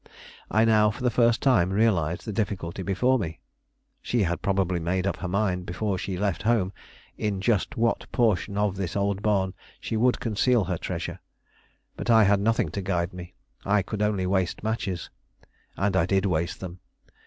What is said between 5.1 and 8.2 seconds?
her mind, before she left home, in just what